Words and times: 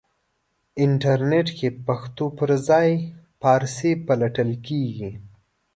انټرنېټ 0.83 1.47
کې 1.57 1.67
پښتو 1.85 2.25
پرځای 2.39 2.89
فارسی 3.39 3.91
پلټل 4.05 4.49
کېږي. 4.67 5.11